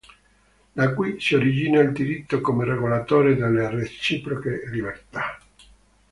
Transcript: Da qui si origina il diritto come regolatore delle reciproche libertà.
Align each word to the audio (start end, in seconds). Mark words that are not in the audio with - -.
Da 0.71 0.95
qui 0.95 1.19
si 1.19 1.35
origina 1.35 1.79
il 1.79 1.91
diritto 1.91 2.41
come 2.41 2.65
regolatore 2.65 3.35
delle 3.35 3.69
reciproche 3.69 4.67
libertà. 4.71 5.37